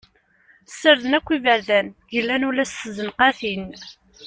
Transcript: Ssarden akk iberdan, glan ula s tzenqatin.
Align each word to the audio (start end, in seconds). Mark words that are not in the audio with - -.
Ssarden 0.69 1.17
akk 1.17 1.27
iberdan, 1.37 1.87
glan 2.11 2.47
ula 2.49 2.65
s 2.67 2.73
tzenqatin. 2.79 3.65